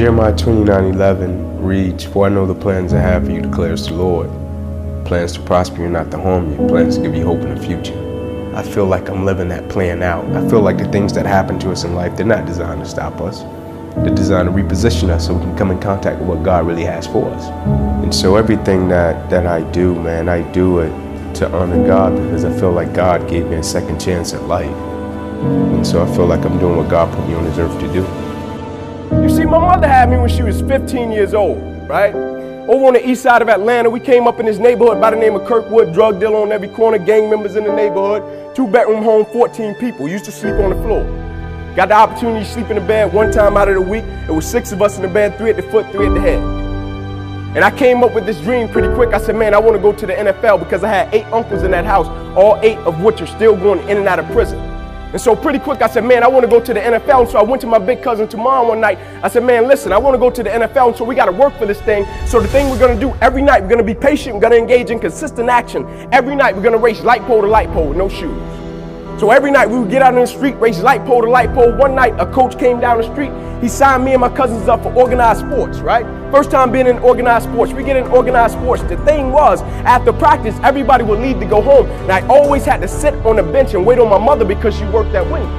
[0.00, 3.92] Jeremiah 29 11 reads, For I know the plans I have for you, declares the
[3.92, 4.30] Lord.
[5.04, 7.62] Plans to prosper you, not to harm you, plans to give you hope in the
[7.62, 8.56] future.
[8.56, 10.24] I feel like I'm living that plan out.
[10.34, 12.88] I feel like the things that happen to us in life, they're not designed to
[12.88, 13.42] stop us.
[13.96, 16.84] They're designed to reposition us so we can come in contact with what God really
[16.84, 17.44] has for us.
[18.02, 22.46] And so everything that, that I do, man, I do it to honor God because
[22.46, 24.70] I feel like God gave me a second chance at life.
[24.70, 27.92] And so I feel like I'm doing what God put me on this earth to
[27.92, 28.19] do.
[29.50, 31.58] My mother had me when she was 15 years old,
[31.88, 32.14] right?
[32.14, 35.16] Over on the east side of Atlanta, we came up in this neighborhood by the
[35.16, 39.02] name of Kirkwood, drug dealer on every corner, gang members in the neighborhood, two bedroom
[39.02, 41.02] home, 14 people, used to sleep on the floor.
[41.74, 44.04] Got the opportunity to sleep in the bed one time out of the week.
[44.04, 46.20] It was six of us in the bed, three at the foot, three at the
[46.20, 46.38] head.
[47.56, 49.12] And I came up with this dream pretty quick.
[49.12, 51.64] I said, man, I want to go to the NFL because I had eight uncles
[51.64, 54.79] in that house, all eight of which are still going in and out of prison.
[55.12, 57.22] And so pretty quick, I said, man, I want to go to the NFL.
[57.22, 58.98] And so I went to my big cousin tomorrow one night.
[59.22, 60.88] I said, man, listen, I want to go to the NFL.
[60.88, 62.06] And so we got to work for this thing.
[62.26, 64.34] So the thing we're going to do every night, we're going to be patient.
[64.34, 65.84] We're going to engage in consistent action.
[66.12, 68.59] Every night, we're going to race light pole to light pole with no shoes.
[69.20, 71.52] So every night we would get out on the street, race light pole to light
[71.52, 71.76] pole.
[71.76, 73.30] One night a coach came down the street.
[73.60, 76.06] He signed me and my cousins up for organized sports, right?
[76.32, 77.70] First time being in organized sports.
[77.70, 78.82] We get in organized sports.
[78.84, 81.84] The thing was, after practice, everybody would leave to go home.
[81.86, 84.74] And I always had to sit on the bench and wait on my mother because
[84.74, 85.50] she worked at Wendy's.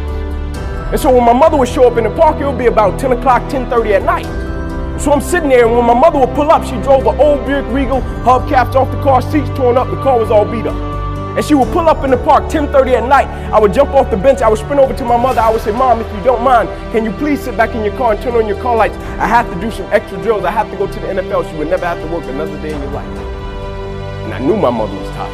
[0.92, 3.00] And so when my mother would show up in the park, it would be about
[3.00, 5.00] 10 o'clock, 10.30 at night.
[5.00, 7.46] So I'm sitting there, and when my mother would pull up, she drove an old
[7.46, 11.01] Buick Regal, hubcaps off the car, seats torn up, the car was all beat up.
[11.36, 13.28] And she would pull up in the park 10:30 at night.
[13.54, 14.42] I would jump off the bench.
[14.42, 15.40] I would sprint over to my mother.
[15.40, 17.96] I would say, "Mom, if you don't mind, can you please sit back in your
[17.96, 18.98] car and turn on your car lights?
[19.18, 20.44] I have to do some extra drills.
[20.44, 21.44] I have to go to the NFL.
[21.44, 23.08] She would never have to work another day in your life."
[24.26, 25.32] And I knew my mother was tired.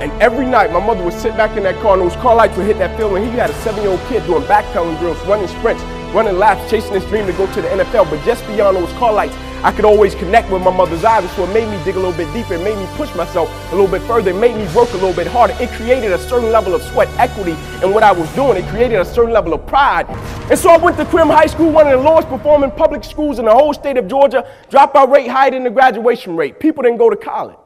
[0.00, 2.56] And every night, my mother would sit back in that car, and those car lights
[2.56, 3.16] would hit that field.
[3.16, 5.82] And he had a seven-year-old kid doing backpedaling drills, running sprints,
[6.14, 8.06] running laps, chasing his dream to go to the NFL.
[8.08, 11.30] But just beyond those car lights, I could always connect with my mother's eyes.
[11.32, 12.54] So it made me dig a little bit deeper.
[12.54, 14.30] It made me push myself a little bit further.
[14.30, 15.54] It made me work a little bit harder.
[15.60, 17.52] It created a certain level of sweat equity
[17.84, 18.56] in what I was doing.
[18.56, 20.08] It created a certain level of pride.
[20.50, 23.38] And so I went to Crim High School, one of the lowest performing public schools
[23.38, 24.50] in the whole state of Georgia.
[24.70, 26.58] Dropout rate higher than the graduation rate.
[26.58, 27.58] People didn't go to college.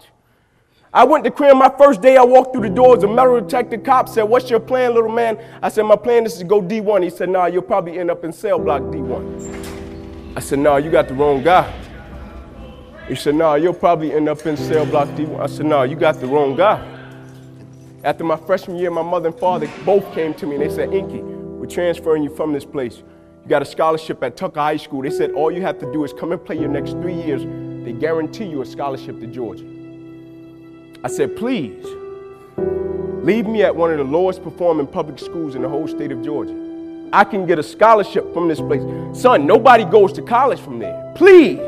[0.92, 2.16] I went to Crim my first day.
[2.16, 3.04] I walked through the doors.
[3.04, 5.38] A metal detector cop said, What's your plan, little man?
[5.62, 7.04] I said, My plan is to go D1.
[7.04, 10.36] He said, Nah, you'll probably end up in cell block D1.
[10.36, 11.83] I said, Nah, you got the wrong guy.
[13.08, 15.40] He said, Nah, you'll probably end up in cell block D1.
[15.40, 16.82] I said, Nah, you got the wrong guy.
[18.02, 20.92] After my freshman year, my mother and father both came to me and they said,
[20.92, 22.98] Inky, we're transferring you from this place.
[23.42, 25.02] You got a scholarship at Tucker High School.
[25.02, 27.42] They said, All you have to do is come and play your next three years.
[27.84, 29.66] They guarantee you a scholarship to Georgia.
[31.04, 31.84] I said, please,
[32.56, 36.22] leave me at one of the lowest performing public schools in the whole state of
[36.22, 36.58] Georgia.
[37.12, 38.80] I can get a scholarship from this place.
[39.12, 41.12] Son, nobody goes to college from there.
[41.14, 41.60] Please,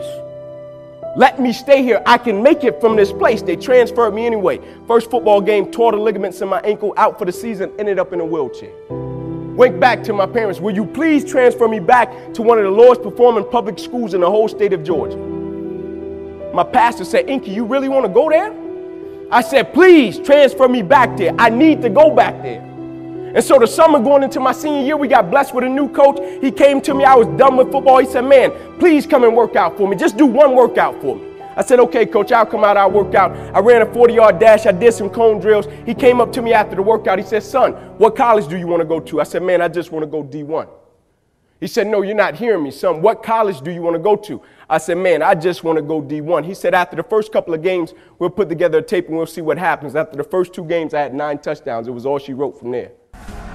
[1.17, 2.03] let me stay here.
[2.05, 3.41] I can make it from this place.
[3.41, 4.61] They transferred me anyway.
[4.87, 8.13] First football game, tore the ligaments in my ankle, out for the season, ended up
[8.13, 8.71] in a wheelchair.
[8.91, 12.71] Went back to my parents, will you please transfer me back to one of the
[12.71, 15.17] lowest performing public schools in the whole state of Georgia?
[16.55, 18.55] My pastor said, Inky, you really want to go there?
[19.31, 21.35] I said, please transfer me back there.
[21.39, 22.61] I need to go back there.
[23.37, 25.91] And so the summer going into my senior year, we got blessed with a new
[25.91, 26.19] coach.
[26.41, 27.05] He came to me.
[27.05, 27.99] I was done with football.
[27.99, 29.95] He said, man, please come and work out for me.
[29.95, 31.35] Just do one workout for me.
[31.55, 33.33] I said, okay, coach, I'll come out, I'll work out.
[33.55, 35.67] I ran a 40 yard dash, I did some cone drills.
[35.85, 37.19] He came up to me after the workout.
[37.19, 39.21] He said, son, what college do you want to go to?
[39.21, 40.67] I said, man, I just want to go D1.
[41.61, 43.01] He said, No, you're not hearing me, son.
[43.01, 44.43] What college do you want to go to?
[44.69, 46.45] I said, Man, I just want to go D1.
[46.45, 49.25] He said, After the first couple of games, we'll put together a tape and we'll
[49.25, 49.97] see what happens.
[49.97, 51.89] After the first two games, I had nine touchdowns.
[51.89, 52.93] It was all she wrote from there.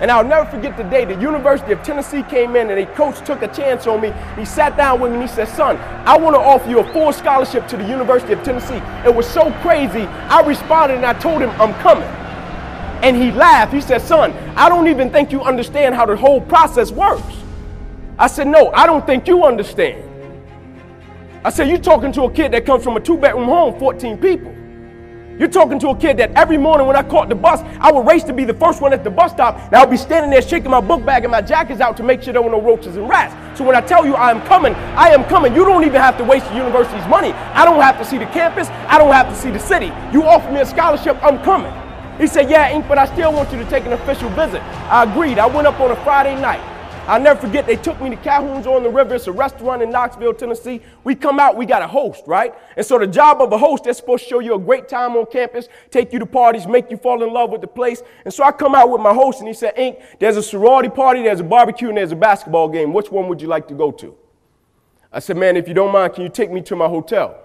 [0.02, 3.24] And I'll never forget the day the University of Tennessee came in and a coach
[3.24, 4.12] took a chance on me.
[4.36, 6.92] He sat down with me and he said, Son, I want to offer you a
[6.92, 8.82] full scholarship to the University of Tennessee.
[9.08, 10.02] It was so crazy.
[10.02, 12.10] I responded and I told him, I'm coming.
[13.04, 13.74] And he laughed.
[13.74, 17.36] He said, Son, I don't even think you understand how the whole process works.
[18.18, 20.04] I said, No, I don't think you understand.
[21.46, 24.18] I said, You're talking to a kid that comes from a two bedroom home, 14
[24.18, 24.56] people.
[25.42, 28.06] You're talking to a kid that every morning when I caught the bus, I would
[28.06, 30.30] race to be the first one at the bus stop, and I would be standing
[30.30, 32.62] there shaking my book bag and my jackets out to make sure there were no
[32.62, 33.34] roaches and rats.
[33.58, 35.56] So when I tell you I am coming, I am coming.
[35.56, 37.32] You don't even have to waste the university's money.
[37.32, 38.68] I don't have to see the campus.
[38.88, 39.88] I don't have to see the city.
[40.14, 41.74] You offer me a scholarship, I'm coming.
[42.20, 44.62] He said, Yeah, Ink, but I still want you to take an official visit.
[44.92, 45.40] I agreed.
[45.40, 46.62] I went up on a Friday night.
[47.12, 49.16] I'll never forget, they took me to Calhoun's on the River.
[49.16, 50.80] It's a restaurant in Knoxville, Tennessee.
[51.04, 52.56] We come out, we got a host, right?
[52.78, 55.18] And so the job of a host, they're supposed to show you a great time
[55.18, 58.02] on campus, take you to parties, make you fall in love with the place.
[58.24, 60.88] And so I come out with my host, and he said, Ink, there's a sorority
[60.88, 62.94] party, there's a barbecue, and there's a basketball game.
[62.94, 64.16] Which one would you like to go to?
[65.12, 67.38] I said, man, if you don't mind, can you take me to my hotel?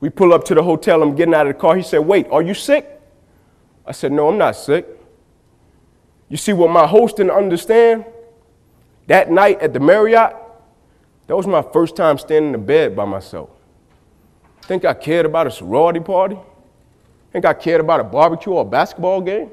[0.00, 1.02] We pull up to the hotel.
[1.02, 1.76] I'm getting out of the car.
[1.76, 3.02] He said, wait, are you sick?
[3.84, 4.86] I said, no, I'm not sick.
[6.30, 8.06] You see what my host didn't understand?
[9.06, 10.34] That night at the Marriott,
[11.26, 13.50] that was my first time standing in bed by myself.
[14.62, 16.36] Think I cared about a sorority party?
[17.32, 19.50] Think I cared about a barbecue or a basketball game?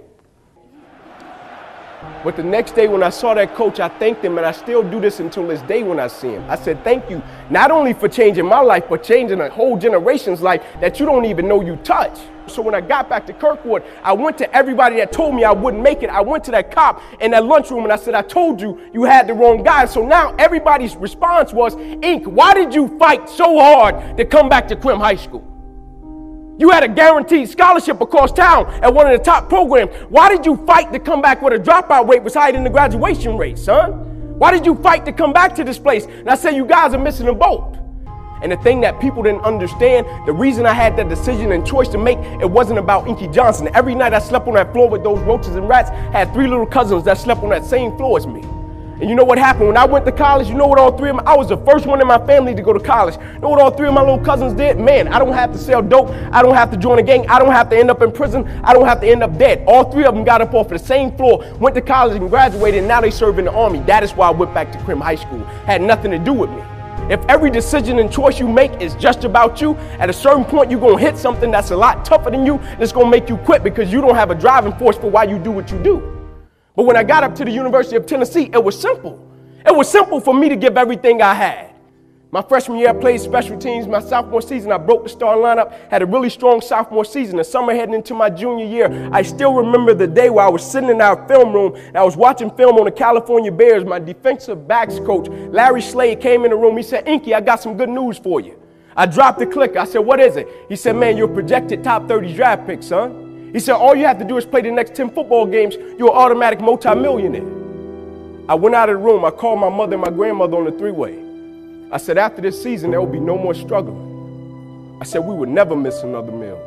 [2.24, 4.82] But the next day when I saw that coach, I thanked him, and I still
[4.82, 6.50] do this until this day when I see him.
[6.50, 10.42] I said, Thank you, not only for changing my life, but changing a whole generation's
[10.42, 12.20] life that you don't even know you touch.
[12.48, 15.52] So when I got back to Kirkwood, I went to everybody that told me I
[15.52, 16.10] wouldn't make it.
[16.10, 19.04] I went to that cop in that lunchroom and I said, I told you you
[19.04, 19.86] had the wrong guy.
[19.86, 24.68] So now everybody's response was, Ink, why did you fight so hard to come back
[24.70, 25.50] to Crim High School?
[26.58, 29.92] You had a guaranteed scholarship across town at one of the top programs.
[30.10, 32.70] Why did you fight to come back where the dropout rate was higher than the
[32.70, 34.38] graduation rate, son?
[34.38, 36.06] Why did you fight to come back to this place?
[36.06, 37.78] And I said, You guys are missing a boat.
[38.44, 41.88] And the thing that people didn't understand, the reason I had that decision and choice
[41.90, 43.70] to make, it wasn't about Inky Johnson.
[43.74, 46.66] Every night I slept on that floor with those roaches and rats, had three little
[46.66, 48.42] cousins that slept on that same floor as me.
[49.00, 49.68] And you know what happened?
[49.68, 51.58] When I went to college, you know what all three of them, I was the
[51.58, 53.16] first one in my family to go to college.
[53.16, 54.78] You know what all three of my little cousins did?
[54.78, 56.10] Man, I don't have to sell dope.
[56.32, 57.28] I don't have to join a gang.
[57.28, 58.48] I don't have to end up in prison.
[58.64, 59.64] I don't have to end up dead.
[59.68, 62.80] All three of them got up off the same floor, went to college and graduated,
[62.80, 63.80] and now they serve in the army.
[63.80, 65.44] That is why I went back to Crim High School.
[65.66, 66.62] Had nothing to do with me.
[67.10, 70.72] If every decision and choice you make is just about you, at a certain point
[70.72, 73.38] you're gonna hit something that's a lot tougher than you, and it's gonna make you
[73.38, 76.02] quit because you don't have a driving force for why you do what you do.
[76.76, 79.20] But when I got up to the University of Tennessee, it was simple.
[79.66, 81.73] It was simple for me to give everything I had.
[82.34, 83.86] My freshman year, I played special teams.
[83.86, 87.38] My sophomore season, I broke the star lineup, had a really strong sophomore season.
[87.38, 90.66] The summer heading into my junior year, I still remember the day where I was
[90.66, 93.86] sitting in our film room and I was watching film on the California Bears.
[93.86, 96.76] My defensive backs coach, Larry Slade, came in the room.
[96.76, 98.60] He said, Inky, I got some good news for you.
[98.98, 99.78] I dropped the clicker.
[99.78, 100.48] I said, What is it?
[100.70, 103.52] He said, Man, you're projected top 30 draft pick, son.
[103.54, 105.76] He said, All you have to do is play the next 10 football games.
[106.00, 107.46] You're an automatic multimillionaire.
[108.50, 109.24] I went out of the room.
[109.24, 111.23] I called my mother and my grandmother on the three way.
[111.92, 114.98] I said, after this season, there will be no more struggling.
[115.02, 116.60] I said, we would never miss another meal.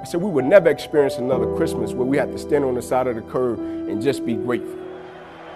[0.00, 2.82] I said, we would never experience another Christmas where we had to stand on the
[2.82, 4.78] side of the curb and just be grateful.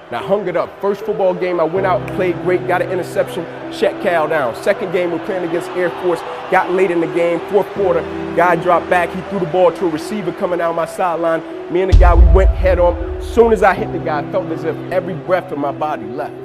[0.09, 0.81] And I hung it up.
[0.81, 4.55] First football game, I went out, played great, got an interception, shut Cal down.
[4.63, 6.21] Second game, we're playing against Air Force,
[6.51, 8.03] got late in the game, fourth quarter,
[8.37, 11.41] guy dropped back, he threw the ball to a receiver coming out my sideline.
[11.73, 13.23] Me and the guy, we went head on.
[13.23, 16.05] Soon as I hit the guy, I felt as if every breath in my body
[16.05, 16.42] left.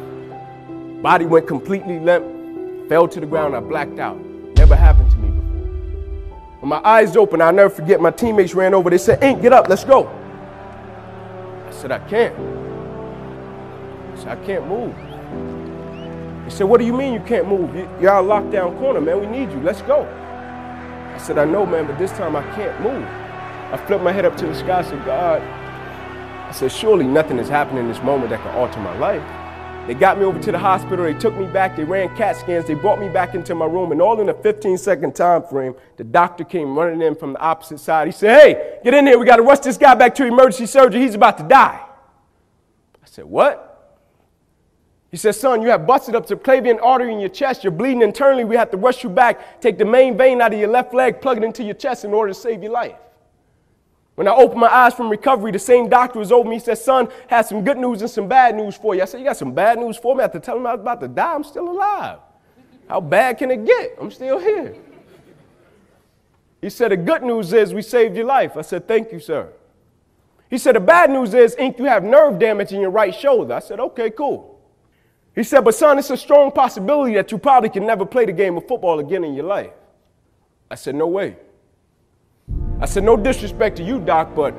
[1.07, 4.19] Body went completely limp, fell to the ground, I blacked out.
[4.57, 6.59] Never happened to me before.
[6.59, 9.54] When my eyes opened, I'll never forget, my teammates ran over, they said, Ink, get
[9.54, 10.09] up, let's go.
[11.65, 12.36] I said, I can't.
[12.38, 14.94] I said, I can't move.
[16.44, 17.74] He said, What do you mean you can't move?
[18.01, 19.21] You're our lockdown corner, man.
[19.21, 19.62] We need you.
[19.62, 20.04] Let's go.
[20.04, 23.06] I said, I know, man, but this time I can't move.
[23.71, 27.39] I flipped my head up to the sky and said, God, I said, surely nothing
[27.39, 29.24] is happening in this moment that can alter my life.
[29.88, 31.06] They got me over to the hospital.
[31.06, 31.78] They took me back.
[31.78, 32.68] They ran CAT scans.
[32.68, 33.94] They brought me back into my room.
[33.94, 37.39] And all in a 15 second time frame, the doctor came running in from the
[37.39, 38.07] opposite side.
[38.07, 39.18] He said, Hey, get in here.
[39.18, 41.02] We got to rush this guy back to emergency surgery.
[41.02, 41.80] He's about to die.
[43.02, 43.64] I said, What?
[45.09, 47.64] He said, son, you have busted up the clavian artery in your chest.
[47.64, 48.44] You're bleeding internally.
[48.44, 51.21] We have to rush you back, take the main vein out of your left leg,
[51.21, 52.97] plug it into your chest in order to save your life.
[54.18, 56.56] When I opened my eyes from recovery, the same doctor was over me.
[56.56, 59.04] He said, son, had some good news and some bad news for you.
[59.04, 60.21] I said, you got some bad news for me?
[60.21, 61.36] I have to tell him I was about to die.
[61.36, 62.19] I'm still alive.
[62.90, 63.95] How bad can it get?
[64.02, 64.76] I'm still here.
[66.62, 68.57] He said, the good news is we saved your life.
[68.57, 69.54] I said, thank you, sir.
[70.50, 73.54] He said, the bad news is, Ink, you have nerve damage in your right shoulder.
[73.54, 74.57] I said, okay, cool.
[75.38, 78.31] He said, But son, it's a strong possibility that you probably can never play the
[78.31, 79.69] game of football again in your life.
[80.71, 81.38] I said, No way.
[82.80, 84.54] I said, No disrespect to you, Doc, but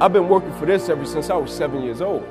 [0.00, 2.24] I've been working for this ever since I was seven years old.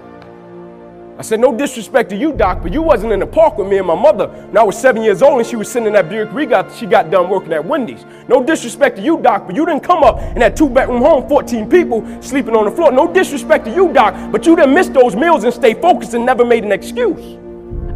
[1.18, 3.78] I said, No disrespect to you, Doc, but you wasn't in the park with me
[3.78, 6.10] and my mother when I was seven years old and she was sitting in that
[6.10, 8.06] Buick Regal she got done working at Wendy's.
[8.30, 11.28] No disrespect to you, Doc, but you didn't come up in that two bedroom home,
[11.28, 12.92] 14 people sleeping on the floor.
[12.92, 16.26] No disrespect to you, Doc, but you didn't miss those meals and stay focused and
[16.26, 17.38] never made an excuse.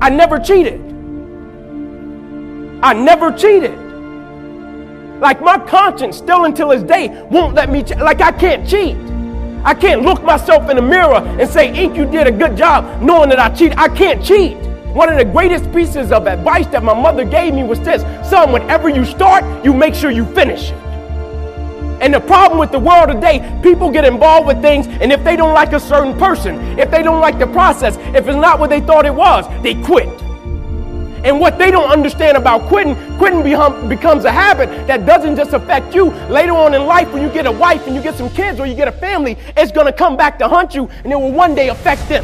[0.02, 0.82] I never cheated.
[2.82, 3.89] I never cheated.
[5.20, 8.96] Like my conscience still until this day won't let me, like I can't cheat.
[9.66, 13.02] I can't look myself in the mirror and say, Ink, you did a good job
[13.02, 13.78] knowing that I cheated.
[13.78, 14.56] I can't cheat.
[14.94, 18.52] One of the greatest pieces of advice that my mother gave me was this son,
[18.54, 20.78] whenever you start, you make sure you finish it.
[22.02, 25.36] And the problem with the world today, people get involved with things, and if they
[25.36, 28.70] don't like a certain person, if they don't like the process, if it's not what
[28.70, 30.08] they thought it was, they quit.
[31.24, 33.44] And what they don't understand about quitting, quitting
[33.90, 36.12] becomes a habit that doesn't just affect you.
[36.30, 38.66] Later on in life, when you get a wife and you get some kids or
[38.66, 41.32] you get a family, it's going to come back to hunt you and it will
[41.32, 42.24] one day affect them.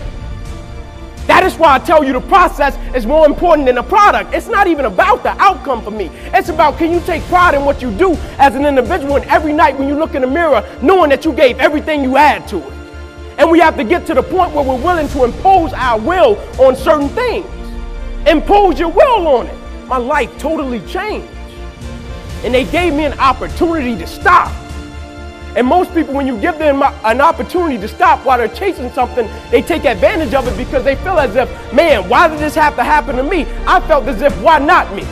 [1.27, 4.33] That is why I tell you the process is more important than the product.
[4.33, 6.11] It's not even about the outcome for me.
[6.33, 9.51] It's about can you take pride in what you do as an individual and every
[9.51, 12.57] night when you look in the mirror, knowing that you gave everything you had to
[12.57, 12.73] it.
[13.39, 16.37] And we have to get to the point where we're willing to impose our will
[16.59, 17.47] on certain things.
[18.27, 19.57] Impose your will on it.
[19.87, 21.31] My life totally changed.
[22.43, 24.51] And they gave me an opportunity to stop.
[25.55, 29.29] And most people, when you give them an opportunity to stop while they're chasing something,
[29.51, 32.75] they take advantage of it because they feel as if, man, why did this have
[32.75, 33.45] to happen to me?
[33.65, 35.03] I felt as if, why not me?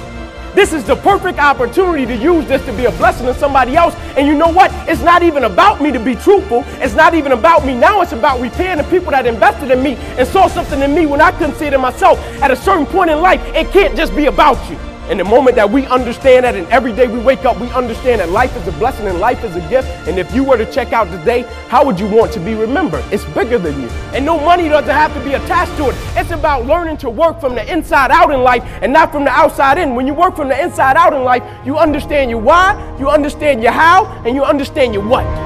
[0.55, 3.95] This is the perfect opportunity to use this to be a blessing to somebody else.
[4.15, 4.71] And you know what?
[4.87, 6.63] It's not even about me to be truthful.
[6.79, 8.01] It's not even about me now.
[8.01, 11.21] It's about repaying the people that invested in me and saw something in me when
[11.21, 12.19] I couldn't see it in myself.
[12.41, 14.92] At a certain point in life, it can't just be about you.
[15.09, 18.21] And the moment that we understand that, and every day we wake up, we understand
[18.21, 19.87] that life is a blessing and life is a gift.
[20.07, 23.03] And if you were to check out today, how would you want to be remembered?
[23.11, 23.89] It's bigger than you.
[24.13, 25.95] And no money doesn't have to be attached to it.
[26.15, 29.31] It's about learning to work from the inside out in life and not from the
[29.31, 29.95] outside in.
[29.95, 33.61] When you work from the inside out in life, you understand your why, you understand
[33.61, 35.42] your how, and you understand your what.